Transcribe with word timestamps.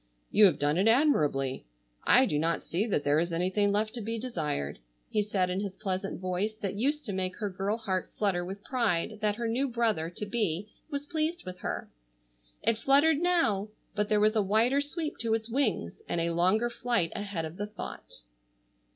"You 0.31 0.45
have 0.45 0.57
done 0.57 0.79
it 0.79 0.87
admirably. 0.87 1.63
I 2.05 2.25
do 2.25 2.39
not 2.39 2.63
see 2.63 2.87
that 2.87 3.03
there 3.03 3.19
is 3.19 3.31
anything 3.31 3.71
left 3.71 3.93
to 3.93 4.01
be 4.01 4.17
desired," 4.17 4.79
he 5.11 5.21
said 5.21 5.51
in 5.51 5.59
his 5.59 5.75
pleasant 5.75 6.19
voice 6.19 6.55
that 6.55 6.73
used 6.73 7.05
to 7.05 7.13
make 7.13 7.35
her 7.35 7.51
girl 7.51 7.77
heart 7.77 8.09
flutter 8.17 8.43
with 8.43 8.63
pride 8.63 9.19
that 9.21 9.35
her 9.35 9.47
new 9.47 9.67
brother 9.69 10.09
to 10.09 10.25
be 10.25 10.71
was 10.89 11.05
pleased 11.05 11.45
with 11.45 11.59
her. 11.59 11.87
It 12.63 12.79
fluttered 12.79 13.19
now, 13.19 13.67
but 13.93 14.09
there 14.09 14.19
was 14.19 14.35
a 14.35 14.41
wider 14.41 14.81
sweep 14.81 15.19
to 15.19 15.35
its 15.35 15.51
wings, 15.51 16.01
and 16.09 16.19
a 16.19 16.31
longer 16.33 16.71
flight 16.71 17.11
ahead 17.15 17.45
of 17.45 17.57
the 17.57 17.67
thought. 17.67 18.21